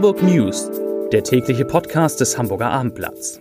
Hamburg 0.00 0.22
News, 0.22 0.70
der 1.12 1.22
tägliche 1.22 1.66
Podcast 1.66 2.20
des 2.20 2.38
Hamburger 2.38 2.70
Abendblatts. 2.70 3.38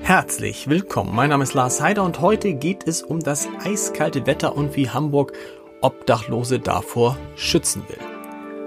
Herzlich 0.00 0.68
willkommen. 0.68 1.14
Mein 1.14 1.30
Name 1.30 1.44
ist 1.44 1.54
Lars 1.54 1.80
Heider 1.80 2.02
und 2.02 2.20
heute 2.20 2.54
geht 2.54 2.88
es 2.88 3.04
um 3.04 3.20
das 3.20 3.46
eiskalte 3.64 4.26
Wetter 4.26 4.56
und 4.56 4.74
wie 4.74 4.90
Hamburg 4.90 5.32
Obdachlose 5.80 6.58
davor 6.58 7.16
schützen 7.36 7.84
will. 7.86 7.98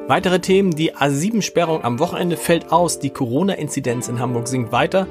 Weitere 0.08 0.40
Themen, 0.40 0.72
die 0.72 0.96
A7-Sperrung 0.96 1.84
am 1.84 2.00
Wochenende 2.00 2.38
fällt 2.38 2.72
aus, 2.72 3.00
die 3.00 3.10
Corona-Inzidenz 3.10 4.08
in 4.08 4.20
Hamburg 4.20 4.48
sinkt 4.48 4.72
weiter 4.72 5.08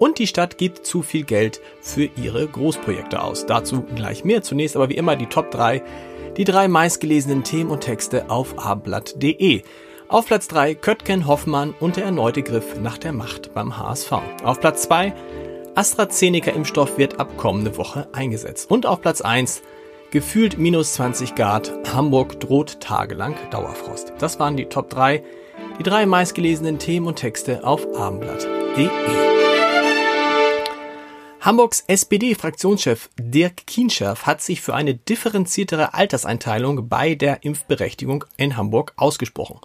und 0.00 0.18
die 0.18 0.26
Stadt 0.26 0.58
gibt 0.58 0.84
zu 0.86 1.02
viel 1.02 1.24
Geld 1.24 1.60
für 1.80 2.08
ihre 2.16 2.48
Großprojekte 2.48 3.22
aus. 3.22 3.46
Dazu 3.46 3.82
gleich 3.82 4.24
mehr. 4.24 4.42
Zunächst 4.42 4.74
aber 4.74 4.88
wie 4.88 4.96
immer 4.96 5.14
die 5.14 5.26
Top 5.26 5.50
3, 5.52 5.82
die 6.36 6.44
drei 6.44 6.68
meistgelesenen 6.68 7.44
Themen 7.44 7.70
und 7.70 7.82
Texte 7.82 8.30
auf 8.30 8.58
abendblatt.de. 8.58 9.62
Auf 10.08 10.26
Platz 10.26 10.48
3 10.48 10.74
Köttgen 10.74 11.26
Hoffmann 11.26 11.74
und 11.78 11.96
der 11.96 12.04
erneute 12.04 12.42
Griff 12.42 12.80
nach 12.80 12.96
der 12.96 13.12
Macht 13.12 13.52
beim 13.52 13.76
HSV. 13.78 14.12
Auf 14.42 14.58
Platz 14.58 14.82
2 14.82 15.12
AstraZeneca-Impfstoff 15.74 16.96
wird 16.96 17.20
ab 17.20 17.36
kommende 17.36 17.76
Woche 17.76 18.08
eingesetzt. 18.12 18.70
Und 18.70 18.86
auf 18.86 19.02
Platz 19.02 19.20
1 19.20 19.62
gefühlt 20.10 20.58
minus 20.58 20.94
20 20.94 21.34
Grad. 21.34 21.72
Hamburg 21.92 22.40
droht 22.40 22.80
tagelang 22.80 23.36
Dauerfrost. 23.50 24.14
Das 24.18 24.40
waren 24.40 24.56
die 24.56 24.64
Top 24.64 24.88
3, 24.88 25.22
die 25.78 25.82
drei 25.82 26.06
meistgelesenen 26.06 26.78
Themen 26.78 27.06
und 27.06 27.16
Texte 27.16 27.64
auf 27.64 27.86
abendblatt.de. 27.94 29.49
Hamburgs 31.42 31.84
SPD-Fraktionschef 31.86 33.08
Dirk 33.18 33.66
Kienscherf 33.66 34.26
hat 34.26 34.42
sich 34.42 34.60
für 34.60 34.74
eine 34.74 34.94
differenziertere 34.94 35.94
Alterseinteilung 35.94 36.86
bei 36.90 37.14
der 37.14 37.44
Impfberechtigung 37.44 38.26
in 38.36 38.58
Hamburg 38.58 38.92
ausgesprochen. 38.96 39.58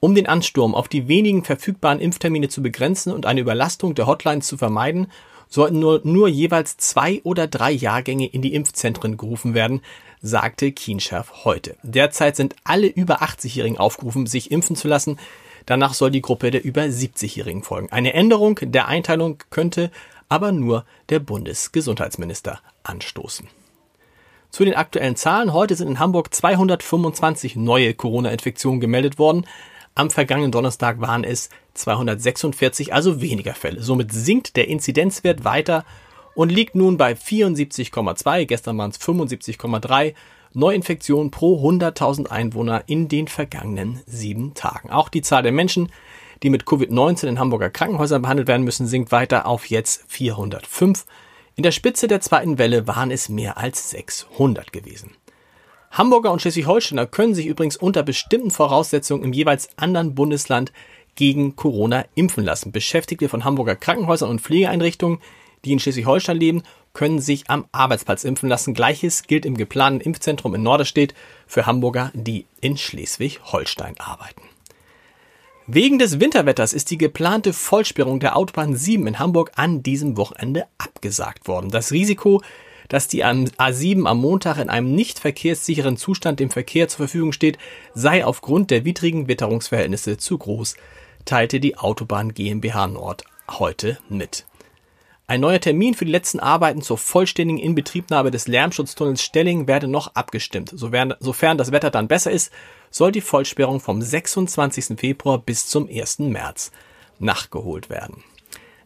Um 0.00 0.14
den 0.14 0.26
Ansturm 0.26 0.74
auf 0.74 0.88
die 0.88 1.08
wenigen 1.08 1.44
verfügbaren 1.44 2.00
Impftermine 2.00 2.48
zu 2.48 2.62
begrenzen 2.62 3.12
und 3.12 3.26
eine 3.26 3.42
Überlastung 3.42 3.94
der 3.94 4.06
Hotlines 4.06 4.46
zu 4.46 4.56
vermeiden, 4.56 5.08
sollten 5.50 5.78
nur, 5.78 6.00
nur 6.04 6.26
jeweils 6.26 6.78
zwei 6.78 7.20
oder 7.22 7.46
drei 7.46 7.72
Jahrgänge 7.72 8.26
in 8.26 8.40
die 8.40 8.54
Impfzentren 8.54 9.18
gerufen 9.18 9.52
werden, 9.52 9.82
sagte 10.22 10.72
Kienscherf 10.72 11.44
heute. 11.44 11.76
Derzeit 11.82 12.34
sind 12.34 12.56
alle 12.64 12.86
über 12.86 13.20
80-Jährigen 13.20 13.76
aufgerufen, 13.76 14.26
sich 14.26 14.50
impfen 14.50 14.74
zu 14.74 14.88
lassen. 14.88 15.18
Danach 15.66 15.92
soll 15.92 16.12
die 16.12 16.22
Gruppe 16.22 16.50
der 16.50 16.64
über 16.64 16.80
70-Jährigen 16.80 17.62
folgen. 17.62 17.92
Eine 17.92 18.14
Änderung 18.14 18.58
der 18.62 18.88
Einteilung 18.88 19.36
könnte 19.50 19.90
aber 20.30 20.52
nur 20.52 20.86
der 21.10 21.18
Bundesgesundheitsminister 21.18 22.60
anstoßen. 22.82 23.48
Zu 24.48 24.64
den 24.64 24.74
aktuellen 24.74 25.16
Zahlen. 25.16 25.52
Heute 25.52 25.76
sind 25.76 25.88
in 25.88 25.98
Hamburg 25.98 26.32
225 26.32 27.56
neue 27.56 27.92
Corona-Infektionen 27.92 28.80
gemeldet 28.80 29.18
worden. 29.18 29.46
Am 29.94 30.10
vergangenen 30.10 30.52
Donnerstag 30.52 31.00
waren 31.00 31.24
es 31.24 31.50
246, 31.74 32.94
also 32.94 33.20
weniger 33.20 33.54
Fälle. 33.54 33.82
Somit 33.82 34.12
sinkt 34.12 34.56
der 34.56 34.68
Inzidenzwert 34.68 35.44
weiter 35.44 35.84
und 36.34 36.50
liegt 36.50 36.74
nun 36.74 36.96
bei 36.96 37.12
74,2. 37.12 38.46
Gestern 38.46 38.78
waren 38.78 38.90
es 38.90 39.00
75,3 39.00 40.14
Neuinfektionen 40.52 41.30
pro 41.30 41.64
100.000 41.68 42.28
Einwohner 42.28 42.84
in 42.86 43.08
den 43.08 43.28
vergangenen 43.28 44.00
sieben 44.06 44.54
Tagen. 44.54 44.90
Auch 44.90 45.08
die 45.08 45.22
Zahl 45.22 45.42
der 45.42 45.52
Menschen, 45.52 45.92
die 46.42 46.50
mit 46.50 46.64
Covid-19 46.64 47.26
in 47.26 47.38
Hamburger 47.38 47.70
Krankenhäusern 47.70 48.22
behandelt 48.22 48.48
werden 48.48 48.64
müssen, 48.64 48.86
sinkt 48.86 49.12
weiter 49.12 49.46
auf 49.46 49.66
jetzt 49.66 50.04
405. 50.08 51.04
In 51.56 51.62
der 51.62 51.72
Spitze 51.72 52.08
der 52.08 52.20
zweiten 52.20 52.58
Welle 52.58 52.86
waren 52.86 53.10
es 53.10 53.28
mehr 53.28 53.58
als 53.58 53.90
600 53.90 54.72
gewesen. 54.72 55.12
Hamburger 55.90 56.30
und 56.30 56.40
Schleswig-Holsteiner 56.40 57.06
können 57.06 57.34
sich 57.34 57.46
übrigens 57.46 57.76
unter 57.76 58.02
bestimmten 58.02 58.50
Voraussetzungen 58.50 59.24
im 59.24 59.32
jeweils 59.32 59.68
anderen 59.76 60.14
Bundesland 60.14 60.72
gegen 61.16 61.56
Corona 61.56 62.04
impfen 62.14 62.44
lassen. 62.44 62.72
Beschäftigte 62.72 63.28
von 63.28 63.44
Hamburger 63.44 63.76
Krankenhäusern 63.76 64.30
und 64.30 64.40
Pflegeeinrichtungen, 64.40 65.18
die 65.64 65.72
in 65.72 65.80
Schleswig-Holstein 65.80 66.36
leben, 66.36 66.62
können 66.92 67.20
sich 67.20 67.50
am 67.50 67.66
Arbeitsplatz 67.72 68.24
impfen 68.24 68.48
lassen. 68.48 68.72
Gleiches 68.72 69.24
gilt 69.24 69.44
im 69.44 69.56
geplanten 69.56 70.00
Impfzentrum 70.00 70.54
in 70.54 70.62
Norderstedt 70.62 71.14
für 71.46 71.66
Hamburger, 71.66 72.10
die 72.14 72.46
in 72.60 72.76
Schleswig-Holstein 72.76 73.98
arbeiten. 73.98 74.49
Wegen 75.72 76.00
des 76.00 76.18
Winterwetters 76.18 76.72
ist 76.72 76.90
die 76.90 76.98
geplante 76.98 77.52
Vollsperrung 77.52 78.18
der 78.18 78.36
Autobahn 78.36 78.74
7 78.74 79.06
in 79.06 79.20
Hamburg 79.20 79.52
an 79.54 79.84
diesem 79.84 80.16
Wochenende 80.16 80.66
abgesagt 80.78 81.46
worden. 81.46 81.70
Das 81.70 81.92
Risiko, 81.92 82.42
dass 82.88 83.06
die 83.06 83.24
A7 83.24 84.04
am 84.04 84.18
Montag 84.18 84.58
in 84.58 84.68
einem 84.68 84.92
nicht 84.96 85.20
verkehrssicheren 85.20 85.96
Zustand 85.96 86.40
dem 86.40 86.50
Verkehr 86.50 86.88
zur 86.88 86.96
Verfügung 87.06 87.30
steht, 87.30 87.56
sei 87.94 88.24
aufgrund 88.24 88.72
der 88.72 88.84
widrigen 88.84 89.28
Witterungsverhältnisse 89.28 90.16
zu 90.16 90.38
groß, 90.38 90.74
teilte 91.24 91.60
die 91.60 91.78
Autobahn 91.78 92.34
GmbH 92.34 92.88
Nord 92.88 93.22
heute 93.48 93.98
mit. 94.08 94.46
Ein 95.30 95.42
neuer 95.42 95.60
Termin 95.60 95.94
für 95.94 96.04
die 96.04 96.10
letzten 96.10 96.40
Arbeiten 96.40 96.82
zur 96.82 96.98
vollständigen 96.98 97.60
Inbetriebnahme 97.60 98.32
des 98.32 98.48
Lärmschutztunnels 98.48 99.22
Stelling 99.22 99.68
werde 99.68 99.86
noch 99.86 100.16
abgestimmt. 100.16 100.72
Sofern 100.74 101.56
das 101.56 101.70
Wetter 101.70 101.92
dann 101.92 102.08
besser 102.08 102.32
ist, 102.32 102.52
soll 102.90 103.12
die 103.12 103.20
Vollsperrung 103.20 103.78
vom 103.78 104.02
26. 104.02 104.98
Februar 104.98 105.38
bis 105.38 105.68
zum 105.68 105.88
1. 105.88 106.18
März 106.18 106.72
nachgeholt 107.20 107.90
werden. 107.90 108.24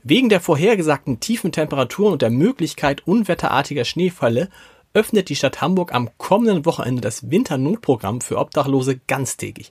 Wegen 0.02 0.28
der 0.28 0.40
vorhergesagten 0.40 1.18
tiefen 1.18 1.50
Temperaturen 1.50 2.12
und 2.12 2.20
der 2.20 2.28
Möglichkeit 2.28 3.06
unwetterartiger 3.06 3.86
Schneefälle 3.86 4.50
öffnet 4.92 5.30
die 5.30 5.36
Stadt 5.36 5.62
Hamburg 5.62 5.94
am 5.94 6.10
kommenden 6.18 6.66
Wochenende 6.66 7.00
das 7.00 7.30
Winternotprogramm 7.30 8.20
für 8.20 8.36
Obdachlose 8.36 9.00
ganztägig. 9.06 9.70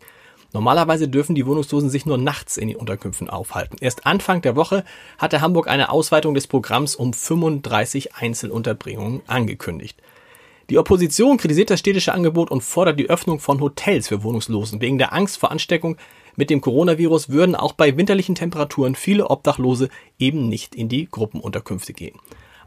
Normalerweise 0.54 1.08
dürfen 1.08 1.34
die 1.34 1.48
Wohnungslosen 1.48 1.90
sich 1.90 2.06
nur 2.06 2.20
nachts 2.20 2.58
in 2.58 2.68
den 2.68 2.78
Unterkünften 2.78 3.28
aufhalten. 3.30 3.78
Erst 3.82 4.06
Anfang 4.06 4.44
der 4.44 4.56
Woche 4.56 4.86
hatte 5.18 5.42
Hamburg 5.42 5.68
eine 5.68 5.90
Ausweitung 5.90 6.36
des 6.36 6.46
Programms 6.46 6.96
um 6.96 7.12
35 7.12 8.16
Einzelunterbringungen 8.16 9.24
angekündigt. 9.26 10.00
Die 10.70 10.78
Opposition 10.78 11.38
kritisiert 11.38 11.72
das 11.72 11.80
städtische 11.80 12.14
Angebot 12.14 12.52
und 12.52 12.62
fordert 12.62 13.00
die 13.00 13.10
Öffnung 13.10 13.40
von 13.40 13.60
Hotels 13.60 14.08
für 14.08 14.24
Wohnungslosen. 14.24 14.80
Wegen 14.80 15.00
der 15.00 15.12
Angst 15.12 15.38
vor 15.38 15.52
Ansteckung 15.52 15.98
mit 16.36 16.50
dem 16.50 16.62
Coronavirus 16.62 17.30
würden 17.30 17.56
auch 17.56 17.74
bei 17.74 17.98
winterlichen 17.98 18.36
Temperaturen 18.36 18.96
viele 18.96 19.30
Obdachlose 19.30 19.90
eben 20.20 20.48
nicht 20.50 20.76
in 20.76 20.88
die 20.88 21.08
Gruppenunterkünfte 21.10 21.94
gehen. 21.94 22.20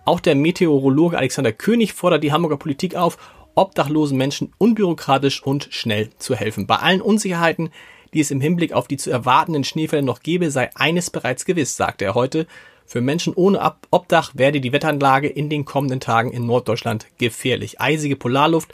Auch 0.04 0.20
der 0.20 0.34
Meteorologe 0.34 1.18
Alexander 1.18 1.52
König 1.52 1.92
fordert 1.94 2.22
die 2.22 2.32
Hamburger 2.32 2.58
Politik 2.58 2.96
auf, 2.96 3.16
obdachlosen 3.56 4.16
Menschen 4.16 4.52
unbürokratisch 4.58 5.42
und 5.42 5.68
schnell 5.70 6.10
zu 6.18 6.36
helfen. 6.36 6.68
Bei 6.68 6.76
allen 6.76 7.00
Unsicherheiten, 7.00 7.70
die 8.14 8.20
es 8.20 8.30
im 8.30 8.40
Hinblick 8.40 8.72
auf 8.72 8.86
die 8.86 8.98
zu 8.98 9.10
erwartenden 9.10 9.64
Schneefälle 9.64 10.02
noch 10.02 10.20
gebe, 10.20 10.50
sei 10.52 10.70
eines 10.76 11.10
bereits 11.10 11.44
gewiss, 11.44 11.76
sagte 11.76 12.04
er 12.04 12.14
heute. 12.14 12.46
Für 12.84 13.00
Menschen 13.00 13.34
ohne 13.34 13.74
Obdach 13.90 14.30
werde 14.34 14.60
die 14.60 14.72
Wetteranlage 14.72 15.26
in 15.26 15.50
den 15.50 15.64
kommenden 15.64 15.98
Tagen 15.98 16.30
in 16.30 16.46
Norddeutschland 16.46 17.06
gefährlich. 17.18 17.80
Eisige 17.80 18.14
Polarluft 18.14 18.72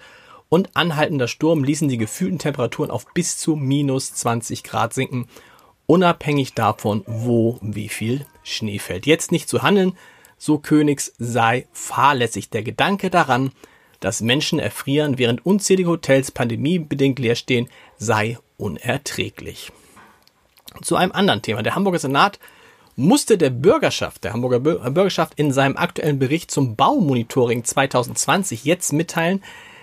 und 0.51 0.77
anhaltender 0.77 1.29
Sturm 1.29 1.65
ließen 1.65 1.89
die 1.89 1.97
gefühlten 1.97 2.39
Temperaturen 2.39 2.91
auf 2.91 3.07
bis 3.15 3.39
zu 3.39 3.57
minus 3.57 4.13
20 4.13 4.65
Grad 4.65 4.93
sinken, 4.93 5.29
unabhängig 5.87 6.53
davon, 6.53 7.05
wo 7.07 7.59
wie 7.63 7.89
viel 7.89 8.27
Schnee 8.43 8.79
fällt. 8.79 9.07
Jetzt 9.07 9.33
nicht 9.33 9.49
zu 9.49 9.63
handeln, 9.63 9.97
so 10.37 10.59
Königs 10.59 11.15
sei 11.19 11.67
fahrlässig. 11.73 12.51
Der 12.51 12.63
Gedanke 12.63 13.09
daran, 13.09 13.53
dass 14.03 14.21
Menschen 14.21 14.59
erfrieren, 14.59 15.17
während 15.17 15.47
unzählige 15.47 15.89
Hotels 15.89 16.31
pandemiebedingt 16.31 17.19
leer 17.19 17.37
stehen, 17.37 17.69
sei 17.97 18.37
unerträglich. 18.59 19.73
Zu 20.83 20.97
einem 20.97 21.13
anderen 21.13 21.43
Thema. 21.43 21.63
Der 21.63 21.75
Hamburger 21.75 22.01
Senat 22.01 22.39
musste 22.97 23.39
der 23.39 23.51
Bürgerschaft, 23.51 24.25
der 24.25 24.33
Hamburger 24.33 24.61
Bürgerschaft 24.61 25.35
in 25.37 25.53
seinem 25.53 25.77
aktuellen 25.77 26.19
Bericht 26.19 26.51
zum 26.51 26.77
Baumonitoring 26.77 27.65
2020 27.65 28.65
jetzt 28.65 28.93
mitteilen, 28.93 29.43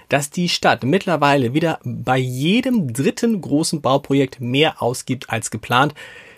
dass 0.09 0.31
die 0.31 0.49
Stadt 0.49 0.83
mittlerweile 0.83 1.53
wieder 1.53 1.79
bei 1.83 2.17
jedem 2.17 2.93
dritten 2.93 3.39
großen 3.39 3.81
Bauprojekt 3.81 4.41
mehr 4.41 4.81
ausgibt 4.81 5.29
als 5.29 5.51
geplant. 5.51 5.93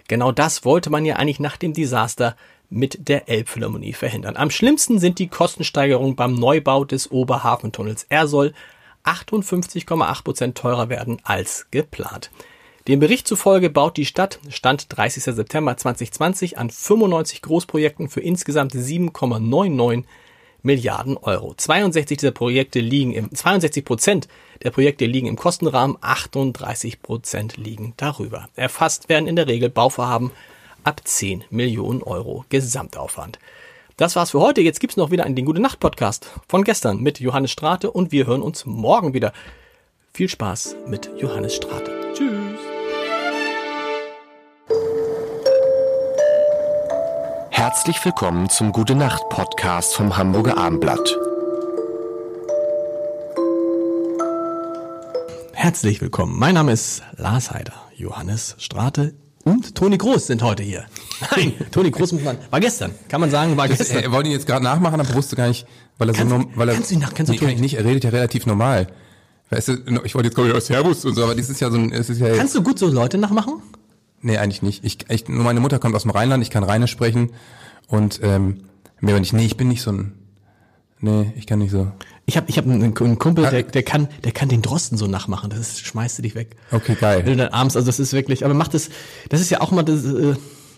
Genau 0.08 0.32
das 0.32 0.66
wollte 0.66 0.90
man 0.90 1.06
ja 1.06 1.16
eigentlich 1.16 1.40
nach 1.40 1.58
dem 1.58 1.74
Desaster 1.74 2.36
mit 2.72 3.08
der 3.08 3.30
Elbphilharmonie 3.30 3.94
verhindern. 3.94 4.38
Am 4.38 4.50
schlimmsten 4.50 5.00
sind 5.00 5.20
die 5.20 5.28
Kostensteigerungen 5.28 6.16
beim 6.16 6.34
Neubau 6.34 6.86
des 6.86 7.12
Oberhafentunnels. 7.12 8.08
Er 8.10 8.28
soll 8.28 8.54
58,8 9.04 10.24
Prozent 10.24 10.58
teurer 10.58 10.90
werden 10.90 11.20
als 11.24 11.68
geplant. 11.70 12.32
Dem 12.88 13.00
Bericht 13.00 13.28
zufolge 13.28 13.70
baut 13.70 13.98
die 13.98 14.06
Stadt, 14.06 14.40
Stand 14.50 14.88
30. 14.90 15.24
September 15.24 15.78
2020, 15.78 16.58
an 16.58 16.72
95 16.72 17.42
Großprojekten 17.44 18.10
für 18.10 18.22
insgesamt 18.22 18.74
7,99 18.74 20.06
Milliarden 20.64 21.18
Euro. 21.18 21.54
62 21.56 22.18
dieser 22.20 22.32
Projekte 22.32 22.80
liegen 22.80 23.14
im, 23.14 23.34
62 23.34 23.84
Prozent 23.84 24.28
der 24.64 24.70
Projekte 24.70 25.06
liegen 25.06 25.28
im 25.28 25.36
Kostenrahmen, 25.36 25.98
38 26.02 27.02
Prozent 27.02 27.58
liegen 27.58 27.94
darüber. 27.98 28.48
Erfasst 28.56 29.10
werden 29.10 29.28
in 29.28 29.36
der 29.36 29.48
Regel 29.48 29.70
Bauvorhaben 29.70 30.32
ab 30.84 31.02
10 31.04 31.44
Millionen 31.50 32.04
Euro 32.04 32.46
Gesamtaufwand. 32.50 33.40
Das 33.98 34.16
war's 34.16 34.32
für 34.32 34.40
heute. 34.40 34.62
Jetzt 34.62 34.80
gibt's 34.80 34.98
noch 34.98 35.12
wieder 35.12 35.26
einen 35.26 35.36
Den 35.36 35.46
Gute 35.46 35.62
Nacht 35.62 35.80
Podcast 35.80 36.30
von 36.48 36.64
gestern 36.64 37.02
mit 37.02 37.20
Johannes 37.20 37.52
Strate 37.52 37.92
und 37.92 38.12
wir 38.12 38.26
hören 38.26 38.42
uns 38.42 38.66
morgen 38.66 39.14
wieder. 39.14 39.34
Viel 40.14 40.28
Spaß 40.28 40.76
mit 40.88 41.10
Johannes 41.18 41.56
Strate. 41.56 41.92
Tschüss. 42.14 42.60
Herzlich 47.50 48.04
willkommen 48.04 48.50
zum 48.50 48.72
Gute 48.72 48.96
Nacht 48.96 49.30
Podcast 49.30 49.94
vom 49.94 50.18
Hamburger 50.18 50.58
Armblatt. 50.58 51.18
Herzlich 55.54 56.02
willkommen. 56.02 56.40
Mein 56.40 56.56
Name 56.56 56.72
ist 56.72 57.04
Lars 57.18 57.52
Heider. 57.52 57.74
Johannes 57.96 58.56
Strate 58.58 59.14
und 59.44 59.76
Toni 59.76 59.98
Groß 59.98 60.28
sind 60.28 60.42
heute 60.44 60.64
hier. 60.64 60.86
Nein, 61.36 61.54
Toni 61.72 61.92
Groß 61.92 62.12
muss 62.14 62.24
man, 62.24 62.38
war 62.50 62.60
gestern. 62.60 62.92
Kann 63.10 63.22
man 63.22 63.30
sagen, 63.30 63.58
war 63.58 63.68
Das, 63.68 63.78
gestern. 63.80 64.04
er 64.04 64.12
wollte 64.12 64.30
ihn 64.30 64.34
jetzt 64.34 64.48
gerade 64.48 64.64
nachmachen, 64.64 65.00
aber 65.00 65.14
wusste 65.16 65.36
gar 65.36 65.48
nicht, 65.48 65.66
weil 65.98 66.10
er 66.10 66.16
Kannst- 66.16 66.34
so 66.34 66.46
weil 66.56 66.70
er, 66.70 66.76
kannst 66.76 66.92
du 66.92 66.96
ihn 66.96 67.02
nach- 67.02 67.14
kannst 67.14 67.30
du 67.30 67.34
nee, 67.34 67.38
kann 67.40 67.48
tun? 67.50 67.56
ich 67.56 67.62
nicht, 67.62 67.74
er 67.76 67.86
redet 67.86 68.04
ja 68.04 68.10
relativ 68.12 68.46
normal. 68.46 68.88
Weißt 69.50 69.68
du, 69.68 69.74
ich 70.06 70.16
wollte 70.16 70.28
jetzt 70.28 70.36
glaube 70.36 70.50
ich 70.50 70.56
aus 70.56 70.68
Servus 70.68 71.04
und 71.06 71.14
so, 71.16 71.24
aber 71.24 71.36
das 71.36 71.50
ist 71.50 71.60
ja 71.60 71.70
so 71.70 71.78
ein, 71.78 71.92
es 71.92 72.10
ist 72.10 72.20
ja 72.20 72.28
jetzt, 72.28 72.38
Kannst 72.38 72.56
du 72.56 72.64
gut 72.64 72.80
so 72.80 72.88
Leute 72.88 73.18
nachmachen? 73.18 73.56
nee, 74.22 74.38
eigentlich 74.38 74.62
nicht. 74.62 74.86
Ich, 74.86 74.98
ich, 75.10 75.28
nur 75.28 75.44
meine 75.44 75.60
Mutter 75.60 75.80
kommt 75.80 75.96
aus 75.96 76.04
dem 76.04 76.12
Rheinland, 76.12 76.44
ich 76.44 76.50
kann 76.52 76.64
Rheinisch 76.64 76.92
sprechen 76.92 77.32
und 77.88 78.20
ähm, 78.24 78.62
mehr 79.00 79.14
aber 79.16 79.20
nicht. 79.20 79.34
Nee, 79.34 79.46
ich 79.46 79.58
bin 79.58 79.68
nicht 79.68 79.82
so 79.82 79.92
ein, 79.92 80.14
nee, 81.02 81.34
ich 81.36 81.46
kann 81.48 81.60
nicht 81.60 81.72
so. 81.72 81.92
Ich 82.26 82.38
habe 82.38 82.48
ich 82.50 82.58
hab 82.58 82.66
einen, 82.66 82.82
einen 82.82 83.20
Kumpel, 83.20 83.50
der, 83.50 83.64
der 83.64 83.84
kann, 83.84 84.08
der 84.24 84.32
kann 84.32 84.48
den 84.48 84.62
Drosten 84.62 84.98
so 84.98 85.08
nachmachen. 85.08 85.50
Das 85.50 85.60
ist, 85.60 85.86
schmeißt 85.86 86.20
du 86.20 86.22
dich 86.22 86.36
weg. 86.36 86.56
Okay, 86.72 86.96
geil. 87.00 87.26
Wenn 87.26 87.38
du 87.38 87.44
dann 87.44 87.54
abends, 87.54 87.76
also 87.76 87.86
das 87.86 88.00
ist 88.00 88.14
wirklich, 88.14 88.46
aber 88.46 88.54
macht 88.54 88.74
das, 88.74 88.90
das 89.30 89.42
ist 89.42 89.50
ja 89.50 89.62
auch 89.62 89.72
mal 89.72 89.84
das, 89.84 90.06
äh, 90.06 90.36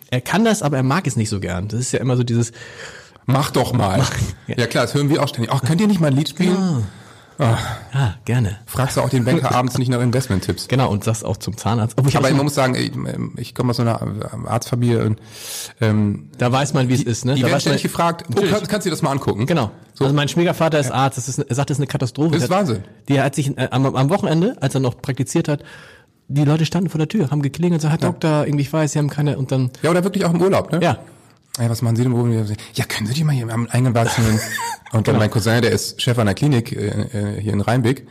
er 0.09 0.21
kann 0.21 0.45
das, 0.45 0.63
aber 0.63 0.77
er 0.77 0.83
mag 0.83 1.05
es 1.05 1.15
nicht 1.15 1.29
so 1.29 1.39
gern. 1.39 1.67
Das 1.67 1.79
ist 1.79 1.91
ja 1.91 1.99
immer 1.99 2.17
so 2.17 2.23
dieses, 2.23 2.51
Mach 3.25 3.51
doch 3.51 3.73
mal. 3.73 3.99
Ja. 4.47 4.55
Ja. 4.57 4.67
klar, 4.67 4.85
das 4.85 4.93
hören 4.93 5.09
wir 5.09 5.23
auch 5.23 5.27
ständig. 5.27 5.51
Ach, 5.53 5.63
könnt 5.63 5.79
ihr 5.79 5.87
nicht 5.87 6.01
mal 6.01 6.07
ein 6.07 6.15
Lied 6.15 6.29
spielen? 6.29 6.85
Ah, 7.39 8.13
gerne. 8.25 8.57
Fragst 8.65 8.97
du 8.97 9.01
auch 9.01 9.09
den 9.09 9.25
Banker 9.25 9.51
abends 9.55 9.77
nicht 9.77 9.89
nach 9.89 10.01
Investment-Tipps? 10.01 10.67
Genau, 10.67 10.89
und 10.91 11.07
das 11.07 11.23
auch 11.23 11.37
zum 11.37 11.57
Zahnarzt. 11.57 11.95
Obwohl 11.97 12.09
ich 12.09 12.17
Aber 12.17 12.27
schon- 12.29 12.37
muss 12.37 12.55
sagen, 12.55 12.75
ich, 12.75 12.91
ich 13.37 13.55
komme 13.55 13.71
aus 13.71 13.77
so 13.77 13.83
einer 13.83 13.99
Arztfamilie 14.47 15.03
und 15.05 15.19
ähm, 15.81 16.29
da 16.37 16.51
weiß 16.51 16.73
man, 16.73 16.89
wie 16.89 16.93
es 16.93 17.03
ist, 17.03 17.25
ne? 17.25 17.35
die 17.35 17.41
da 17.41 17.47
werden 17.47 17.55
weiß 17.55 17.65
man, 17.65 17.77
ständig 17.77 17.83
gefragt, 17.83 18.23
oh, 18.27 18.29
Natürlich. 18.35 18.51
kann, 18.53 18.67
kannst 18.67 18.85
du 18.85 18.89
dir 18.89 18.91
das 18.95 19.01
mal 19.01 19.11
angucken? 19.11 19.45
Genau. 19.45 19.71
So. 19.93 20.05
Also 20.05 20.15
mein 20.15 20.27
Schwiegervater 20.27 20.79
ist 20.79 20.91
Arzt. 20.91 21.17
Das 21.17 21.27
ist, 21.29 21.39
er 21.39 21.55
sagt, 21.55 21.69
das 21.69 21.77
ist 21.77 21.81
eine 21.81 21.87
Katastrophe. 21.87 22.31
Das 22.31 22.43
ist 22.43 22.49
Wahnsinn. 22.49 22.83
Der 23.07 23.23
hat 23.23 23.35
sich 23.35 23.57
äh, 23.57 23.67
am, 23.71 23.85
am 23.95 24.09
Wochenende, 24.09 24.55
als 24.61 24.73
er 24.75 24.81
noch 24.81 25.01
praktiziert 25.01 25.47
hat, 25.47 25.63
die 26.27 26.45
Leute 26.45 26.65
standen 26.65 26.89
vor 26.89 26.97
der 26.99 27.07
Tür, 27.09 27.29
haben 27.31 27.41
geklingelt 27.41 27.83
und 27.83 27.89
gesagt, 27.89 28.01
Herr 28.03 28.09
Doktor, 28.11 28.45
irgendwie 28.45 28.61
ich 28.63 28.71
weiß, 28.73 28.93
Sie 28.93 28.99
haben 28.99 29.09
keine, 29.09 29.37
und 29.37 29.51
dann, 29.51 29.71
Ja, 29.81 29.91
oder 29.91 30.03
wirklich 30.03 30.25
auch 30.25 30.33
im 30.33 30.41
Urlaub, 30.41 30.71
ne? 30.71 30.79
ja. 30.81 30.97
Ey, 31.59 31.69
was 31.69 31.81
machen 31.83 31.95
Sie 31.95 32.03
denn? 32.03 32.13
Wo 32.13 32.25
Ja, 32.25 32.85
können 32.85 33.05
Sie 33.07 33.13
die 33.13 33.23
mal 33.23 33.33
hier 33.33 33.47
am 33.49 33.67
eingewachsenen... 33.69 34.39
Und 34.91 35.07
dann 35.07 35.17
mein 35.17 35.31
Cousin, 35.31 35.61
der 35.63 35.71
ist 35.71 35.99
Chef 35.99 36.19
an 36.19 36.27
der 36.27 36.35
Klinik 36.35 36.71
äh, 36.71 37.37
äh, 37.37 37.41
hier 37.41 37.53
in 37.53 37.61
Rheinbeck. 37.61 38.05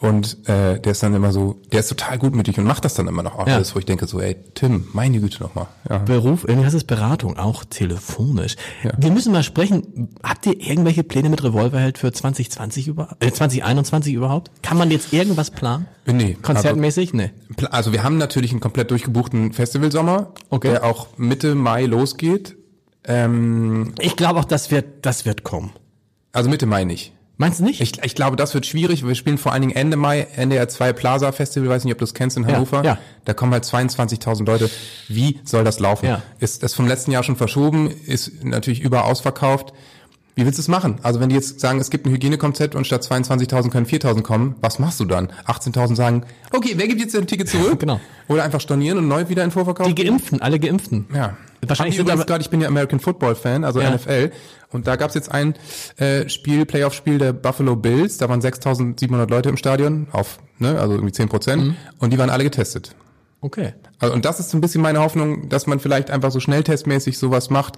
Und 0.00 0.48
äh, 0.48 0.80
der 0.80 0.90
ist 0.92 1.00
dann 1.02 1.14
immer 1.14 1.30
so, 1.32 1.60
der 1.72 1.78
ist 1.80 1.88
total 1.88 2.18
gutmütig 2.18 2.58
und 2.58 2.64
macht 2.64 2.84
das 2.84 2.94
dann 2.94 3.06
immer 3.06 3.22
noch 3.22 3.38
auch 3.38 3.46
Ja. 3.46 3.54
alles, 3.54 3.72
wo 3.74 3.78
ich 3.78 3.86
denke 3.86 4.06
so, 4.08 4.20
ey, 4.20 4.36
Tim, 4.54 4.88
meine 4.92 5.20
Güte 5.20 5.40
nochmal. 5.42 5.68
Ja. 5.88 5.98
Beruf, 5.98 6.44
irgendwie 6.46 6.66
heißt 6.66 6.74
es 6.74 6.82
Beratung, 6.84 7.38
auch 7.38 7.64
telefonisch. 7.64 8.56
Wir 8.98 9.12
müssen 9.12 9.32
mal 9.32 9.44
sprechen. 9.44 10.08
Habt 10.24 10.44
ihr 10.46 10.60
irgendwelche 10.60 11.04
Pläne 11.04 11.28
mit 11.28 11.42
Revolverheld 11.44 11.98
für 11.98 12.12
2020 12.12 12.88
über, 12.88 13.16
äh, 13.20 13.30
2021 13.30 14.12
überhaupt? 14.12 14.50
Kann 14.62 14.76
man 14.76 14.90
jetzt 14.90 15.12
irgendwas 15.12 15.52
planen? 15.52 15.86
Nee. 16.06 16.36
Konzertmäßig? 16.42 17.14
nee. 17.14 17.30
Also, 17.56 17.70
also 17.70 17.92
wir 17.92 18.02
haben 18.02 18.18
natürlich 18.18 18.50
einen 18.50 18.60
komplett 18.60 18.90
durchgebuchten 18.90 19.52
Festivalsommer, 19.52 20.32
Okay. 20.50 20.70
der 20.70 20.84
auch 20.84 21.06
Mitte 21.16 21.54
Mai 21.54 21.84
losgeht. 21.86 22.56
Ähm, 23.06 23.94
Ich 24.00 24.16
glaube 24.16 24.40
auch, 24.40 24.44
das 24.44 24.70
wird, 24.70 24.86
das 25.06 25.24
wird 25.24 25.44
kommen. 25.44 25.72
also 26.32 26.48
Mitte 26.50 26.66
Mai 26.66 26.84
nicht. 26.84 27.12
Meinst 27.36 27.58
du 27.58 27.64
nicht? 27.64 27.80
Ich, 27.80 28.00
ich 28.04 28.14
glaube, 28.14 28.36
das 28.36 28.54
wird 28.54 28.64
schwierig. 28.64 29.04
Wir 29.04 29.14
spielen 29.16 29.38
vor 29.38 29.52
allen 29.52 29.62
Dingen 29.62 29.74
Ende 29.74 29.96
Mai, 29.96 30.28
NDR 30.36 30.68
2 30.68 30.92
Plaza 30.92 31.32
Festival, 31.32 31.68
weiß 31.68 31.82
nicht, 31.84 31.92
ob 31.92 31.98
du 31.98 32.04
das 32.04 32.14
kennst 32.14 32.36
in 32.36 32.44
Ja, 32.44 32.54
Hannover. 32.54 32.84
ja. 32.84 32.98
Da 33.24 33.34
kommen 33.34 33.52
halt 33.52 33.64
22.000 33.64 34.46
Leute. 34.46 34.70
Wie 35.08 35.40
soll 35.44 35.64
das 35.64 35.80
laufen? 35.80 36.06
Ja. 36.06 36.22
Ist 36.38 36.62
das 36.62 36.74
vom 36.74 36.86
letzten 36.86 37.10
Jahr 37.10 37.24
schon 37.24 37.34
verschoben, 37.34 37.90
ist 38.06 38.44
natürlich 38.44 38.80
überall 38.82 39.10
ausverkauft. 39.10 39.72
Wie 40.36 40.44
willst 40.44 40.58
du 40.58 40.62
es 40.62 40.68
machen? 40.68 40.98
Also 41.02 41.18
wenn 41.20 41.28
die 41.28 41.34
jetzt 41.34 41.58
sagen, 41.60 41.80
es 41.80 41.90
gibt 41.90 42.06
ein 42.06 42.12
Hygienekonzept 42.12 42.76
und 42.76 42.86
statt 42.86 43.02
22.000 43.02 43.70
können 43.70 43.86
4.000 43.86 44.22
kommen, 44.22 44.54
was 44.60 44.78
machst 44.78 44.98
du 45.00 45.04
dann? 45.04 45.28
18.000 45.46 45.96
sagen, 45.96 46.24
okay, 46.52 46.74
wer 46.76 46.86
gibt 46.88 47.00
jetzt 47.00 47.16
ein 47.16 47.26
Ticket 47.26 47.48
zurück? 47.48 47.78
Genau. 47.80 48.00
Oder 48.28 48.44
einfach 48.44 48.60
stornieren 48.60 48.98
und 48.98 49.08
neu 49.08 49.28
wieder 49.28 49.42
in 49.44 49.50
Vorverkauf? 49.50 49.86
die 49.92 49.94
Geimpften, 49.96 50.40
alle 50.40 50.58
Geimpften. 50.60 51.06
Ja. 51.14 51.36
Wahrscheinlich 51.68 51.96
sind 51.96 52.06
übrigens 52.06 52.26
gerade, 52.26 52.42
ich 52.42 52.50
bin 52.50 52.60
ja 52.60 52.68
American 52.68 53.00
Football 53.00 53.34
Fan, 53.34 53.64
also 53.64 53.80
Ja. 53.80 53.90
NFL, 53.90 54.30
und 54.70 54.86
da 54.86 54.96
gab's 54.96 55.14
jetzt 55.14 55.30
ein 55.30 55.54
äh, 55.98 56.28
Spiel, 56.28 56.66
Playoff-Spiel 56.66 57.18
der 57.18 57.32
Buffalo 57.32 57.76
Bills, 57.76 58.18
da 58.18 58.28
waren 58.28 58.40
6.700 58.40 59.28
Leute 59.30 59.48
im 59.48 59.56
Stadion, 59.56 60.08
auf, 60.12 60.38
ne, 60.58 60.78
also 60.80 60.94
irgendwie 60.94 61.12
10 61.12 61.28
Prozent, 61.28 61.62
Mhm. 61.64 61.76
und 61.98 62.12
die 62.12 62.18
waren 62.18 62.30
alle 62.30 62.44
getestet. 62.44 62.94
okay. 63.40 63.74
Also, 64.00 64.12
und 64.14 64.24
das 64.24 64.40
ist 64.40 64.50
so 64.50 64.58
ein 64.58 64.60
bisschen 64.60 64.82
meine 64.82 65.00
Hoffnung, 65.00 65.48
dass 65.48 65.66
man 65.66 65.78
vielleicht 65.80 66.10
einfach 66.10 66.30
so 66.30 66.38
schnelltestmäßig 66.40 67.16
sowas 67.16 67.48
macht. 67.48 67.76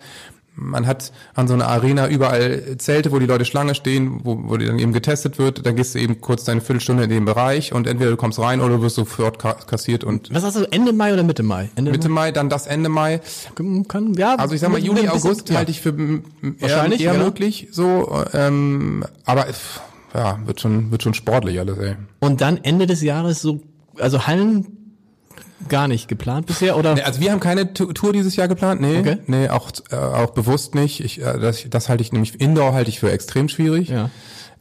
Man 0.59 0.87
hat 0.87 1.13
an 1.35 1.47
so 1.49 1.55
einer 1.55 1.69
Arena 1.69 2.09
überall 2.09 2.77
Zelte, 2.79 3.13
wo 3.13 3.19
die 3.19 3.27
Leute 3.27 3.45
Schlange 3.45 3.75
stehen, 3.75 4.21
wo, 4.25 4.39
wo 4.49 4.57
die 4.57 4.65
dann 4.67 4.79
eben 4.79 4.93
getestet 4.95 5.39
wird. 5.39 5.67
Dann 5.67 5.77
gehst 5.77 5.95
du 5.95 5.99
eben 5.99 6.21
kurz 6.23 6.45
deine 6.45 6.61
Viertelstunde 6.63 7.05
in 7.05 7.11
den 7.11 7.25
Bereich 7.27 7.73
und 7.75 7.87
entweder 7.87 8.11
du 8.11 8.17
kommst 8.17 8.39
rein 8.39 8.61
oder 8.61 8.77
du 8.77 8.83
wirst 8.83 8.97
sofort 8.97 9.39
ka 9.39 9.53
kassiert 9.53 10.03
und 10.03 10.33
Was 10.35 10.45
hast 10.45 10.57
du, 10.57 10.65
Ende 10.73 10.93
Mai 10.95 11.13
oder 11.13 11.23
Mitte 11.25 11.43
Mai? 11.43 11.69
Ende 11.77 11.91
Mitte 11.91 12.09
Mai, 12.09 12.33
dann 12.33 12.49
das 12.49 12.67
Ende 12.67 12.89
Mai. 12.89 13.21
Kann, 13.55 14.15
ja, 14.15 14.35
Also 14.37 14.55
ich 14.55 14.61
sag 14.63 14.71
mal, 14.73 14.79
Juli, 14.81 15.03
bisschen- 15.03 15.11
August 15.11 15.51
ja. 15.51 15.57
halte 15.57 15.71
ich 15.71 15.81
für 15.83 15.91
m, 15.91 16.25
eher, 16.43 16.55
Wahrscheinlich, 16.63 17.01
eher 17.03 17.13
ja. 17.15 17.23
möglich 17.23 17.69
so. 17.71 18.25
Ähm, 18.33 19.05
aber 19.27 19.47
ja, 20.15 20.39
wird 20.47 20.61
schon, 20.61 20.91
wird 20.91 21.03
schon 21.03 21.13
sportlich 21.15 21.59
alles, 21.61 21.77
ey. 21.79 21.97
Und 22.21 22.41
dann 22.41 22.57
Ende 22.63 22.87
des 22.87 23.03
Jahres 23.03 23.43
so, 23.43 23.61
also 23.99 24.27
Hallen 24.27 24.86
gar 25.69 25.89
nicht 25.89 26.09
geplant 26.09 26.47
bisher 26.47 26.77
oder? 26.77 26.95
Nee, 26.95 27.03
also 27.03 27.21
wir 27.21 27.33
haben 27.33 27.41
keine 27.41 27.73
Tour 27.73 28.13
dieses 28.13 28.37
Jahr 28.37 28.49
geplant, 28.49 28.81
nee. 28.81 28.99
Okay. 28.99 29.19
Nee, 29.27 29.49
auch, 29.49 29.71
äh, 29.91 29.97
auch 29.97 30.31
bewusst 30.31 30.75
nicht. 30.75 31.01
Ich, 31.01 31.21
äh, 31.21 31.39
das, 31.39 31.65
das 31.69 31.89
halte 31.89 32.03
ich 32.03 32.13
nämlich, 32.13 32.41
Indoor 32.41 32.73
halte 32.73 32.91
ich 32.91 33.01
für 33.01 33.11
extrem 33.11 33.49
schwierig. 33.49 33.89
Ja. 33.89 34.11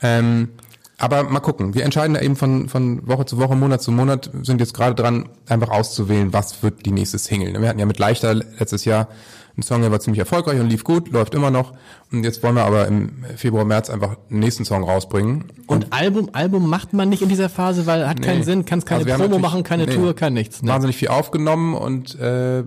Ähm, 0.01 0.49
aber 0.97 1.23
mal 1.23 1.41
gucken. 1.41 1.73
Wir 1.73 1.83
entscheiden 1.83 2.13
da 2.13 2.21
eben 2.21 2.35
von, 2.35 2.69
von 2.69 3.05
Woche 3.07 3.25
zu 3.25 3.37
Woche, 3.37 3.55
Monat 3.55 3.81
zu 3.81 3.91
Monat, 3.91 4.29
sind 4.43 4.61
jetzt 4.61 4.73
gerade 4.73 4.95
dran, 4.95 5.27
einfach 5.47 5.69
auszuwählen, 5.69 6.31
was 6.31 6.63
wird 6.63 6.85
die 6.85 6.91
nächste 6.91 7.17
Single. 7.17 7.59
Wir 7.61 7.67
hatten 7.67 7.79
ja 7.79 7.85
mit 7.85 7.99
Leichter 7.99 8.33
letztes 8.33 8.85
Jahr 8.85 9.09
einen 9.57 9.63
Song, 9.63 9.81
der 9.81 9.91
war 9.91 9.99
ziemlich 9.99 10.19
erfolgreich 10.19 10.59
und 10.59 10.69
lief 10.69 10.83
gut, 10.83 11.11
läuft 11.11 11.33
immer 11.33 11.49
noch. 11.49 11.73
Und 12.11 12.23
jetzt 12.23 12.43
wollen 12.43 12.55
wir 12.55 12.63
aber 12.63 12.87
im 12.87 13.23
Februar, 13.37 13.65
März 13.65 13.89
einfach 13.89 14.15
den 14.29 14.39
nächsten 14.39 14.65
Song 14.65 14.83
rausbringen. 14.83 15.45
Und 15.67 15.91
Album, 15.91 16.29
Album 16.33 16.69
macht 16.69 16.93
man 16.93 17.09
nicht 17.09 17.21
in 17.21 17.29
dieser 17.29 17.49
Phase, 17.49 17.85
weil 17.85 18.07
hat 18.07 18.21
keinen 18.21 18.39
Nee. 18.39 18.43
Sinn, 18.43 18.65
kannst 18.65 18.85
keine 18.85 18.97
Also 18.99 19.07
wir 19.07 19.13
haben 19.13 19.21
Promo 19.21 19.39
machen, 19.39 19.63
keine 19.63 19.85
nee. 19.85 19.95
Tour, 19.95 20.15
kein 20.15 20.33
nichts. 20.33 20.61
Ne? 20.61 20.71
Wahnsinnig 20.71 20.97
viel 20.97 21.07
aufgenommen 21.07 21.73
und 21.73 22.19
äh, 22.19 22.63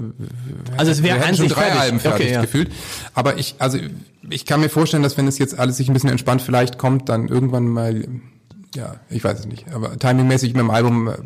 Also 0.77 0.91
es 0.91 1.03
wäre 1.03 1.21
schon 1.35 1.49
drei 1.49 1.63
fertig. 1.63 1.81
Alben 1.81 2.01
fertig 2.01 2.27
okay, 2.27 2.35
ja. 2.35 2.41
gefühlt. 2.41 2.73
Aber 3.15 3.39
ich, 3.39 3.57
also 3.59 3.79
ich 4.31 4.47
kann 4.47 4.61
mir 4.61 4.69
vorstellen, 4.69 5.03
dass 5.03 5.17
wenn 5.17 5.27
es 5.27 5.39
jetzt 5.39 5.59
alles 5.59 5.77
sich 5.77 5.89
ein 5.89 5.93
bisschen 5.93 6.11
entspannt 6.11 6.43
vielleicht 6.43 6.79
kommt, 6.79 7.09
dann 7.09 7.29
irgendwann 7.29 7.69
mal, 7.69 8.05
ja, 8.75 8.97
ich 9.09 9.25
weiß 9.25 9.41
es 9.41 9.47
nicht. 9.47 9.73
Aber 9.73 9.99
timingmäßig 9.99 10.53
mit 10.53 10.61
dem 10.61 10.71
Album 10.71 11.09
äh, 11.09 11.17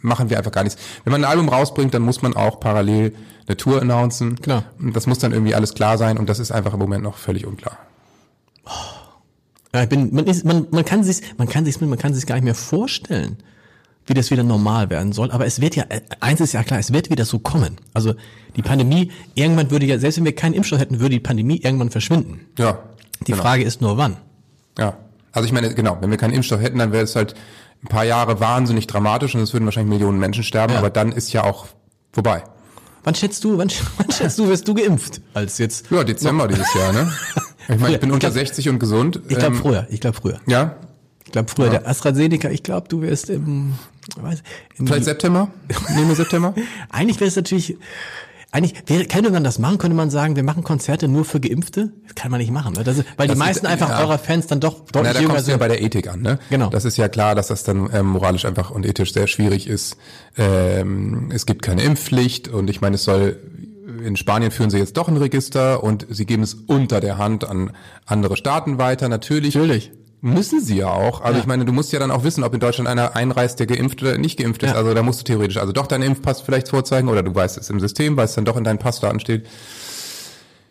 machen 0.00 0.30
wir 0.30 0.38
einfach 0.38 0.52
gar 0.52 0.64
nichts. 0.64 0.80
Wenn 1.04 1.12
man 1.12 1.24
ein 1.24 1.30
Album 1.30 1.48
rausbringt, 1.48 1.92
dann 1.94 2.02
muss 2.02 2.22
man 2.22 2.34
auch 2.34 2.60
parallel 2.60 3.14
eine 3.46 3.56
Tour 3.56 3.80
announcen. 3.80 4.40
Klar. 4.40 4.64
Und 4.78 4.94
das 4.94 5.06
muss 5.06 5.18
dann 5.18 5.32
irgendwie 5.32 5.54
alles 5.54 5.74
klar 5.74 5.98
sein 5.98 6.18
und 6.18 6.28
das 6.28 6.38
ist 6.38 6.52
einfach 6.52 6.74
im 6.74 6.78
Moment 6.78 7.02
noch 7.02 7.16
völlig 7.16 7.46
unklar. 7.46 7.78
Ja, 9.74 9.82
ich 9.82 9.88
bin, 9.88 10.14
man, 10.14 10.26
ist, 10.26 10.44
man, 10.44 10.66
man 10.70 10.84
kann 10.84 11.02
sich, 11.02 11.22
man 11.38 11.48
kann 11.48 11.64
sich, 11.64 11.80
man 11.80 11.98
kann 11.98 12.14
sich 12.14 12.26
gar 12.26 12.36
nicht 12.36 12.44
mehr 12.44 12.54
vorstellen, 12.54 13.38
wie 14.06 14.14
das 14.14 14.30
wieder 14.30 14.42
normal 14.42 14.90
werden 14.90 15.12
soll. 15.12 15.30
Aber 15.30 15.46
es 15.46 15.60
wird 15.60 15.76
ja, 15.76 15.84
äh, 15.88 16.02
eins 16.20 16.40
ist 16.40 16.52
ja 16.52 16.62
klar, 16.62 16.78
es 16.78 16.92
wird 16.92 17.10
wieder 17.10 17.24
so 17.24 17.38
kommen. 17.38 17.76
Also 17.94 18.14
die 18.56 18.62
Pandemie, 18.62 19.10
irgendwann 19.34 19.70
würde 19.70 19.86
ja, 19.86 19.98
selbst 19.98 20.18
wenn 20.18 20.24
wir 20.24 20.34
keinen 20.34 20.54
Impfstoff 20.54 20.78
hätten, 20.78 21.00
würde 21.00 21.14
die 21.14 21.20
Pandemie 21.20 21.58
irgendwann 21.58 21.90
verschwinden. 21.90 22.46
Ja. 22.58 22.78
Die 23.26 23.32
genau. 23.32 23.42
Frage 23.42 23.64
ist 23.64 23.80
nur 23.80 23.96
wann. 23.96 24.16
Ja. 24.78 24.98
Also 25.32 25.46
ich 25.46 25.52
meine, 25.52 25.74
genau, 25.74 25.98
wenn 26.00 26.10
wir 26.10 26.18
keinen 26.18 26.34
Impfstoff 26.34 26.60
hätten, 26.60 26.78
dann 26.78 26.92
wäre 26.92 27.04
es 27.04 27.16
halt 27.16 27.34
ein 27.82 27.88
paar 27.88 28.04
Jahre 28.04 28.38
wahnsinnig 28.40 28.86
dramatisch 28.86 29.34
und 29.34 29.40
es 29.40 29.52
würden 29.52 29.64
wahrscheinlich 29.64 29.90
Millionen 29.90 30.18
Menschen 30.18 30.44
sterben, 30.44 30.74
Ja. 30.74 30.78
aber 30.78 30.90
dann 30.90 31.10
ist 31.12 31.32
ja 31.32 31.44
auch 31.44 31.66
vorbei. 32.12 32.44
Wann 33.04 33.14
schätzt 33.16 33.42
du, 33.42 33.58
wann, 33.58 33.68
wann 33.96 34.10
schätzt 34.12 34.38
du, 34.38 34.46
wirst 34.48 34.68
du 34.68 34.74
geimpft? 34.74 35.20
Als 35.34 35.58
jetzt? 35.58 35.90
Ja, 35.90 36.04
Dezember 36.04 36.46
dieses 36.48 36.72
Jahr, 36.74 36.92
ne? 36.92 37.12
Ich 37.68 37.78
meine, 37.78 37.94
ich 37.94 38.00
bin 38.00 38.10
Ich 38.10 38.14
unter 38.14 38.28
glaub- 38.30 38.34
60 38.34 38.68
und 38.68 38.78
gesund. 38.78 39.20
Ich 39.28 39.38
glaube 39.38 39.56
Ähm, 39.56 39.60
früher, 39.62 39.86
ich 39.90 40.00
glaube 40.00 40.16
früher. 40.20 40.40
Ja, 40.46 40.76
Ich 41.24 41.32
glaube 41.32 41.48
früher, 41.50 41.70
der 41.70 41.88
AstraZeneca, 41.88 42.50
ich 42.50 42.62
glaube, 42.62 42.88
du 42.88 43.00
wirst 43.00 43.30
im, 43.30 43.74
weiß, 44.20 44.42
im 44.78 44.86
vielleicht 44.86 45.04
September? 45.06 45.48
Nehmen 45.94 46.08
wir 46.08 46.14
September? 46.16 46.54
Eigentlich 46.90 47.18
wäre 47.20 47.28
es 47.28 47.36
natürlich, 47.36 47.76
eigentlich 48.52 48.74
wäre, 48.86 49.06
könnte 49.06 49.30
man 49.30 49.42
das 49.42 49.58
machen, 49.58 49.78
könnte 49.78 49.96
man 49.96 50.10
sagen, 50.10 50.36
wir 50.36 50.42
machen 50.42 50.62
Konzerte 50.62 51.08
nur 51.08 51.24
für 51.24 51.40
Geimpfte? 51.40 51.92
Das 52.04 52.14
kann 52.14 52.30
man 52.30 52.38
nicht 52.38 52.50
machen, 52.52 52.74
ne? 52.74 52.84
das 52.84 52.98
ist, 52.98 53.06
weil 53.16 53.26
Das 53.26 53.34
die 53.36 53.40
ist- 53.40 53.46
meisten 53.46 53.66
einfach 53.66 53.88
ja. 53.88 54.00
eurer 54.00 54.18
Fans 54.18 54.46
dann 54.46 54.60
doch 54.60 54.82
Na, 54.94 55.00
deutlich 55.02 55.14
da 55.14 55.20
jünger 55.20 55.32
du 55.34 55.38
ja 55.40 55.42
sind. 55.44 55.58
bei 55.58 55.68
der 55.68 55.82
Ethik 55.82 56.08
an, 56.08 56.20
ne? 56.20 56.38
Genau. 56.50 56.68
Das 56.70 56.84
ist 56.84 56.96
ja 56.98 57.08
klar, 57.08 57.34
dass 57.34 57.48
das 57.48 57.64
dann 57.64 57.88
ähm, 57.92 58.06
moralisch 58.06 58.44
einfach 58.44 58.70
und 58.70 58.84
ethisch 58.86 59.12
sehr 59.14 59.26
schwierig 59.26 59.66
ist. 59.66 59.96
Ähm, 60.36 61.30
es 61.32 61.46
gibt 61.46 61.62
keine 61.62 61.82
Impfpflicht 61.82 62.48
und 62.48 62.68
ich 62.70 62.80
meine, 62.80 62.96
es 62.96 63.04
soll 63.04 63.38
in 64.04 64.16
Spanien 64.16 64.50
führen 64.50 64.70
sie 64.70 64.78
jetzt 64.78 64.96
doch 64.96 65.08
ein 65.08 65.16
Register 65.16 65.82
und 65.82 66.06
sie 66.08 66.24
geben 66.26 66.42
es 66.42 66.54
unter 66.54 67.00
der 67.00 67.18
Hand 67.18 67.48
an 67.48 67.72
andere 68.06 68.36
Staaten 68.36 68.78
weiter. 68.78 69.08
Natürlich. 69.08 69.54
Natürlich. 69.54 69.92
Müssen 70.24 70.60
sie 70.60 70.76
ja 70.76 70.86
auch. 70.88 71.20
Also 71.20 71.34
Ja. 71.34 71.40
ich 71.40 71.46
meine, 71.46 71.64
du 71.64 71.72
musst 71.72 71.92
ja 71.92 71.98
dann 71.98 72.12
auch 72.12 72.22
wissen, 72.22 72.44
ob 72.44 72.54
in 72.54 72.60
Deutschland 72.60 72.88
einer 72.88 73.16
einreist, 73.16 73.58
der 73.58 73.66
geimpft 73.66 74.00
oder 74.02 74.16
nicht 74.18 74.38
geimpft 74.38 74.62
ist. 74.62 74.70
Ja. 74.70 74.76
Also 74.76 74.94
da 74.94 75.02
musst 75.02 75.20
du 75.20 75.24
theoretisch 75.24 75.56
also 75.56 75.72
doch 75.72 75.88
deinen 75.88 76.02
Impfpass 76.04 76.40
vielleicht 76.40 76.68
vorzeigen 76.68 77.08
oder 77.08 77.24
du 77.24 77.34
weißt 77.34 77.58
es 77.58 77.68
im 77.70 77.80
System, 77.80 78.16
weil 78.16 78.26
es 78.26 78.34
dann 78.34 78.44
doch 78.44 78.56
in 78.56 78.62
deinen 78.62 78.78
Passdaten 78.78 79.18
steht. 79.18 79.46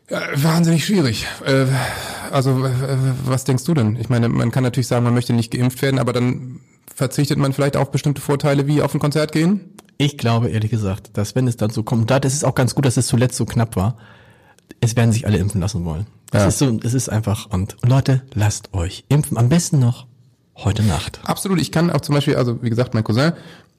Ja, 0.09 0.21
wahnsinnig 0.35 0.85
schwierig. 0.85 1.27
Äh, 1.45 1.65
also 2.31 2.65
äh, 2.65 2.71
was 3.25 3.43
denkst 3.43 3.65
du 3.65 3.73
denn? 3.73 3.97
Ich 3.99 4.07
meine, 4.09 4.29
man 4.29 4.51
kann 4.51 4.63
natürlich 4.63 4.87
sagen, 4.87 5.03
man 5.03 5.13
möchte 5.13 5.33
nicht 5.33 5.51
geimpft 5.51 5.81
werden, 5.81 5.99
aber 5.99 6.13
dann 6.13 6.61
verzichtet 6.95 7.37
man 7.37 7.51
vielleicht 7.51 7.75
auf 7.75 7.91
bestimmte 7.91 8.21
Vorteile 8.21 8.67
wie 8.67 8.81
auf 8.81 8.93
ein 8.93 8.99
Konzert 8.99 9.33
gehen? 9.33 9.69
Ich 9.97 10.17
glaube 10.17 10.49
ehrlich 10.49 10.71
gesagt, 10.71 11.11
dass 11.17 11.35
wenn 11.35 11.47
es 11.47 11.57
dann 11.57 11.69
so 11.71 11.83
kommt, 11.83 12.09
da 12.09 12.19
das 12.21 12.33
ist 12.33 12.43
auch 12.45 12.55
ganz 12.55 12.73
gut, 12.73 12.85
dass 12.85 12.97
es 12.97 13.07
zuletzt 13.07 13.35
so 13.37 13.45
knapp 13.45 13.75
war. 13.75 13.97
Es 14.79 14.95
werden 14.95 15.11
sich 15.11 15.25
alle 15.27 15.37
impfen 15.37 15.59
lassen 15.61 15.83
wollen. 15.85 16.07
Es 16.31 16.41
Ja. 16.41 16.47
ist 16.47 16.59
so, 16.59 16.79
es 16.83 16.93
ist 16.93 17.09
einfach 17.09 17.47
und, 17.51 17.75
Leute, 17.85 18.21
lasst 18.33 18.73
euch 18.73 19.03
impfen. 19.09 19.37
Am 19.37 19.49
besten 19.49 19.79
noch 19.79 20.07
heute 20.57 20.83
Nacht. 20.83 21.19
Absolut. 21.23 21.59
Ich 21.59 21.71
kann 21.71 21.89
auch 21.91 22.01
zum 22.01 22.15
Beispiel, 22.15 22.35
also 22.35 22.61
wie 22.63 22.69
gesagt, 22.69 22.93
mein 22.93 23.03
Cousin, 23.03 23.33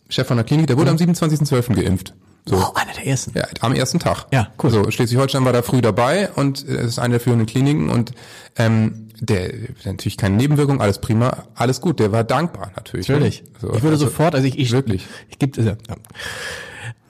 Chef 0.09 0.27
von 0.27 0.37
der 0.37 0.45
Klinik, 0.45 0.67
der 0.67 0.77
wurde 0.77 0.91
am 0.91 0.97
27.12. 0.97 1.75
geimpft. 1.75 2.13
So. 2.45 2.57
Wow, 2.57 2.75
einer 2.75 2.93
der 2.93 3.07
ersten. 3.07 3.33
Ja, 3.39 3.47
am 3.61 3.73
ersten 3.73 4.01
Tag. 4.01 4.27
Ja, 4.33 4.49
cool. 4.63 4.71
So, 4.71 4.91
Schleswig-Holstein 4.91 5.45
war 5.45 5.53
da 5.53 5.63
früh 5.63 5.81
dabei 5.81 6.31
und 6.33 6.59
es 6.69 6.87
ist 6.89 6.99
eine 6.99 7.13
der 7.13 7.21
führenden 7.21 7.47
Kliniken 7.47 7.89
und 7.89 8.13
ähm, 8.57 9.09
der 9.21 9.53
natürlich 9.85 10.17
keine 10.17 10.35
Nebenwirkung, 10.37 10.81
alles 10.81 10.99
prima, 11.01 11.45
alles 11.55 11.81
gut. 11.81 12.01
Der 12.01 12.11
war 12.11 12.25
dankbar 12.25 12.73
natürlich. 12.75 13.09
Natürlich. 13.09 13.45
So, 13.61 13.69
ich 13.69 13.83
würde 13.83 13.95
also, 13.95 14.07
sofort, 14.07 14.35
also 14.35 14.47
ich, 14.47 14.59
ich 14.59 14.73
Wirklich. 14.73 15.07
Ich 15.31 15.39
gibt 15.39 15.57
ja, 15.57 15.65
ja. 15.65 15.77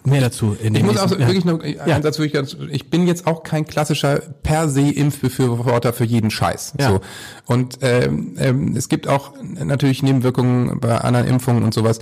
Mehr 0.04 0.20
dazu. 0.20 0.56
In 0.60 0.74
Ich 0.74 0.82
muss 0.82 0.96
auch 0.96 1.10
nächsten- 1.10 1.18
wirklich 1.26 1.44
ja. 1.44 1.52
noch 1.52 1.60
einen 1.94 2.02
Satz 2.02 2.18
wirklich 2.18 2.32
ganz, 2.32 2.56
ich 2.70 2.90
bin 2.90 3.06
jetzt 3.06 3.26
auch 3.26 3.42
kein 3.42 3.66
klassischer 3.66 4.20
per 4.42 4.68
se 4.68 4.82
Impfbefürworter 4.90 5.92
für 5.92 6.04
jeden 6.04 6.30
Scheiß. 6.30 6.74
Ja. 6.80 6.90
So. 6.90 7.00
Und 7.46 7.78
ähm, 7.82 8.34
ähm, 8.38 8.76
es 8.76 8.88
gibt 8.88 9.08
auch 9.08 9.32
natürlich 9.42 10.02
Nebenwirkungen 10.02 10.80
bei 10.80 10.98
anderen 10.98 11.26
Impfungen 11.26 11.62
und 11.62 11.72
sowas. 11.74 12.00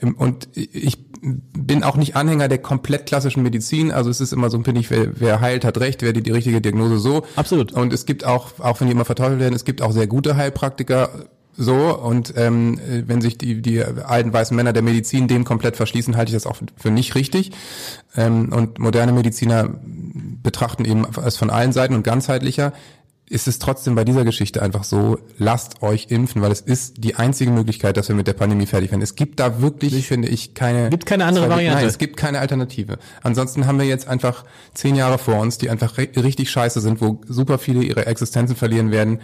Ähm, 0.00 0.14
und 0.16 0.48
ich 0.54 1.10
bin 1.22 1.82
auch 1.84 1.96
nicht 1.96 2.16
Anhänger 2.16 2.48
der 2.48 2.58
komplett 2.58 3.06
klassischen 3.06 3.42
Medizin. 3.42 3.92
Also 3.92 4.08
es 4.10 4.20
ist 4.20 4.32
immer 4.32 4.48
so, 4.48 4.60
finde 4.62 4.80
ich, 4.80 4.90
wer, 4.90 5.20
wer 5.20 5.40
heilt, 5.40 5.64
hat 5.64 5.78
recht, 5.78 6.02
wer 6.02 6.12
die, 6.12 6.22
die 6.22 6.30
richtige 6.30 6.60
Diagnose 6.60 6.98
so. 6.98 7.24
Absolut. 7.36 7.72
Und 7.72 7.92
es 7.92 8.06
gibt 8.06 8.24
auch, 8.24 8.58
auch 8.60 8.80
wenn 8.80 8.86
die 8.88 8.92
immer 8.92 9.04
verteufelt 9.04 9.38
werden, 9.40 9.54
es 9.54 9.64
gibt 9.64 9.82
auch 9.82 9.92
sehr 9.92 10.06
gute 10.06 10.36
Heilpraktiker. 10.36 11.10
So, 11.56 11.98
und 11.98 12.34
ähm, 12.36 12.78
äh, 12.78 13.02
wenn 13.06 13.20
sich 13.20 13.36
die, 13.36 13.60
die 13.60 13.82
alten 13.82 14.32
weißen 14.32 14.56
Männer 14.56 14.72
der 14.72 14.82
Medizin 14.82 15.28
dem 15.28 15.44
komplett 15.44 15.76
verschließen, 15.76 16.16
halte 16.16 16.30
ich 16.30 16.34
das 16.34 16.46
auch 16.46 16.56
für 16.76 16.90
nicht 16.90 17.14
richtig. 17.14 17.52
Ähm, 18.16 18.52
und 18.52 18.78
moderne 18.78 19.12
Mediziner 19.12 19.68
betrachten 20.42 20.84
eben 20.84 21.06
es 21.24 21.36
von 21.36 21.50
allen 21.50 21.72
Seiten 21.72 21.94
und 21.94 22.02
ganzheitlicher. 22.02 22.72
Ist 23.28 23.46
es 23.46 23.60
trotzdem 23.60 23.94
bei 23.94 24.04
dieser 24.04 24.24
Geschichte 24.24 24.60
einfach 24.60 24.82
so, 24.82 25.18
lasst 25.38 25.82
euch 25.82 26.06
impfen, 26.08 26.42
weil 26.42 26.50
es 26.50 26.60
ist 26.60 27.04
die 27.04 27.14
einzige 27.14 27.52
Möglichkeit, 27.52 27.96
dass 27.96 28.08
wir 28.08 28.16
mit 28.16 28.26
der 28.26 28.32
Pandemie 28.32 28.66
fertig 28.66 28.90
werden. 28.90 29.02
Es 29.02 29.14
gibt 29.14 29.38
da 29.38 29.60
wirklich, 29.62 30.04
finde 30.08 30.26
ich, 30.26 30.54
keine... 30.54 30.90
Gibt 30.90 31.06
keine 31.06 31.26
andere 31.26 31.48
Variante. 31.48 31.78
Nein, 31.78 31.86
es 31.86 31.98
gibt 31.98 32.16
keine 32.16 32.40
Alternative. 32.40 32.98
Ansonsten 33.22 33.68
haben 33.68 33.78
wir 33.78 33.86
jetzt 33.86 34.08
einfach 34.08 34.44
zehn 34.74 34.96
Jahre 34.96 35.16
vor 35.18 35.38
uns, 35.38 35.58
die 35.58 35.70
einfach 35.70 35.96
ri- 35.96 36.20
richtig 36.20 36.50
scheiße 36.50 36.80
sind, 36.80 37.00
wo 37.00 37.20
super 37.28 37.58
viele 37.58 37.84
ihre 37.84 38.06
Existenzen 38.06 38.56
verlieren 38.56 38.90
werden, 38.90 39.20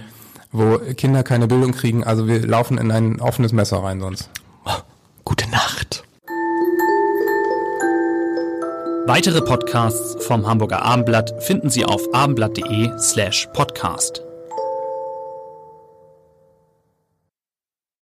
wo 0.53 0.79
Kinder 0.97 1.23
keine 1.23 1.47
Bildung 1.47 1.73
kriegen. 1.73 2.05
Also 2.05 2.26
wir 2.26 2.47
laufen 2.47 2.79
in 2.79 2.91
ein 2.91 3.21
offenes 3.21 3.53
Messer 3.53 3.83
rein 3.83 4.00
sonst. 4.00 4.31
Gute 5.25 5.49
Nacht. 5.50 6.05
Weitere 9.07 9.41
Podcasts 9.41 10.17
vom 10.25 10.47
Hamburger 10.49 10.83
Abendblatt 10.83 11.43
finden 11.43 11.71
Sie 11.71 11.85
auf 11.85 12.03
abendblatt.de 12.12 12.91
slash 12.99 13.49
podcast. 13.53 14.25